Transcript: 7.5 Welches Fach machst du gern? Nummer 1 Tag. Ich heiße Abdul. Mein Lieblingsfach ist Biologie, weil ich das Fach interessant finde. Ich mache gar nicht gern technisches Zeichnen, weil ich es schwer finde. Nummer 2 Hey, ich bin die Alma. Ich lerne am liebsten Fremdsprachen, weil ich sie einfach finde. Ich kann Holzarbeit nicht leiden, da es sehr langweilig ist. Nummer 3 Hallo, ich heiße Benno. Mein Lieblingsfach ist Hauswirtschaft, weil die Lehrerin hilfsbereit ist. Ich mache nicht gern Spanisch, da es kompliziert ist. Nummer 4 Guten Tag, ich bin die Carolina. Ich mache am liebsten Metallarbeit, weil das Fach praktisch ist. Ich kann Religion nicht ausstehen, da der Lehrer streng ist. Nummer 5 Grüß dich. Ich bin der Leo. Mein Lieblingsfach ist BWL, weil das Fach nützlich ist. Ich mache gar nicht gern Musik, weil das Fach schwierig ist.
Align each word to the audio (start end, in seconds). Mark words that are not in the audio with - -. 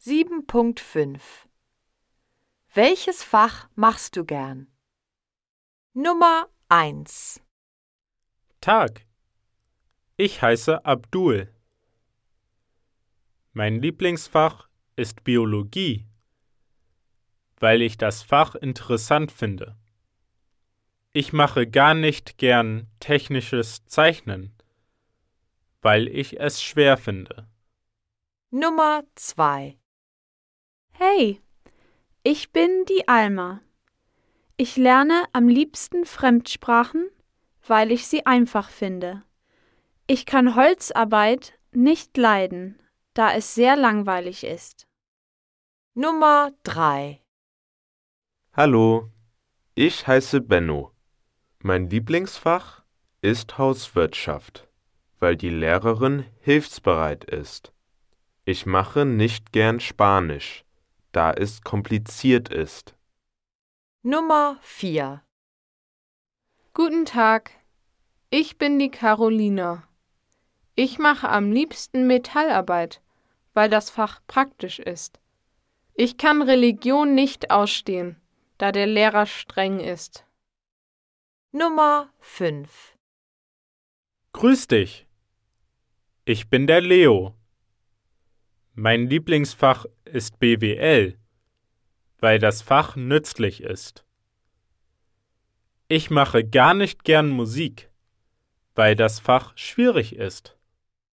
7.5 0.00 1.18
Welches 2.72 3.24
Fach 3.24 3.68
machst 3.74 4.14
du 4.14 4.24
gern? 4.24 4.68
Nummer 5.92 6.48
1 6.68 7.42
Tag. 8.60 9.04
Ich 10.16 10.40
heiße 10.40 10.84
Abdul. 10.84 11.52
Mein 13.52 13.82
Lieblingsfach 13.82 14.68
ist 14.94 15.24
Biologie, 15.24 16.06
weil 17.58 17.82
ich 17.82 17.98
das 17.98 18.22
Fach 18.22 18.54
interessant 18.54 19.32
finde. 19.32 19.76
Ich 21.10 21.32
mache 21.32 21.66
gar 21.66 21.94
nicht 21.94 22.38
gern 22.38 22.86
technisches 23.00 23.84
Zeichnen, 23.86 24.56
weil 25.82 26.06
ich 26.06 26.38
es 26.38 26.62
schwer 26.62 26.98
finde. 26.98 27.48
Nummer 28.50 29.02
2 29.16 29.76
Hey, 31.00 31.40
ich 32.24 32.50
bin 32.50 32.84
die 32.88 33.06
Alma. 33.06 33.60
Ich 34.56 34.76
lerne 34.76 35.22
am 35.32 35.46
liebsten 35.46 36.04
Fremdsprachen, 36.04 37.08
weil 37.64 37.92
ich 37.92 38.08
sie 38.08 38.26
einfach 38.26 38.68
finde. 38.68 39.22
Ich 40.08 40.26
kann 40.26 40.56
Holzarbeit 40.56 41.56
nicht 41.70 42.16
leiden, 42.16 42.82
da 43.14 43.32
es 43.32 43.54
sehr 43.54 43.76
langweilig 43.76 44.42
ist. 44.42 44.88
Nummer 45.94 46.50
3 46.64 47.22
Hallo, 48.52 49.08
ich 49.76 50.04
heiße 50.04 50.40
Benno. 50.40 50.90
Mein 51.60 51.88
Lieblingsfach 51.88 52.82
ist 53.20 53.56
Hauswirtschaft, 53.56 54.66
weil 55.20 55.36
die 55.36 55.50
Lehrerin 55.50 56.24
hilfsbereit 56.40 57.22
ist. 57.22 57.72
Ich 58.44 58.66
mache 58.66 59.04
nicht 59.04 59.52
gern 59.52 59.78
Spanisch, 59.78 60.64
da 61.18 61.32
es 61.32 61.62
kompliziert 61.62 62.48
ist. 62.48 62.94
Nummer 64.04 64.56
4 64.62 65.20
Guten 66.74 67.06
Tag, 67.06 67.50
ich 68.30 68.56
bin 68.56 68.78
die 68.78 68.92
Carolina. 68.92 69.82
Ich 70.76 71.00
mache 71.00 71.28
am 71.28 71.50
liebsten 71.50 72.06
Metallarbeit, 72.06 73.02
weil 73.52 73.68
das 73.68 73.90
Fach 73.90 74.20
praktisch 74.28 74.78
ist. 74.78 75.18
Ich 75.94 76.18
kann 76.18 76.40
Religion 76.40 77.16
nicht 77.16 77.50
ausstehen, 77.50 78.14
da 78.56 78.70
der 78.70 78.86
Lehrer 78.86 79.26
streng 79.26 79.80
ist. 79.80 80.24
Nummer 81.50 82.12
5 82.20 82.96
Grüß 84.34 84.68
dich. 84.68 85.08
Ich 86.24 86.48
bin 86.48 86.68
der 86.68 86.80
Leo. 86.80 87.34
Mein 88.74 89.08
Lieblingsfach 89.08 89.86
ist 90.08 90.38
BWL, 90.38 91.16
weil 92.18 92.38
das 92.38 92.62
Fach 92.62 92.96
nützlich 92.96 93.62
ist. 93.62 94.04
Ich 95.86 96.10
mache 96.10 96.44
gar 96.44 96.74
nicht 96.74 97.04
gern 97.04 97.30
Musik, 97.30 97.90
weil 98.74 98.94
das 98.94 99.20
Fach 99.20 99.56
schwierig 99.56 100.16
ist. 100.16 100.57